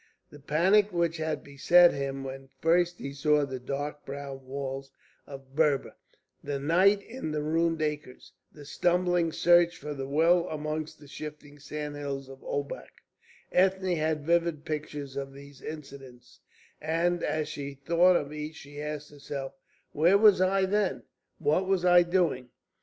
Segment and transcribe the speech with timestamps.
[0.31, 4.91] The panic which had beset him when first he saw the dark brown walls
[5.27, 5.95] of Berber,
[6.43, 11.59] the night in the ruined acres, the stumbling search for the well amongst the shifting
[11.59, 13.03] sandhills of Obak,
[13.51, 16.39] Ethne had vivid pictures of these incidents,
[16.81, 19.53] and as she thought of each she asked herself:
[19.91, 21.03] "Where was I then?
[21.37, 22.49] What was I doing?"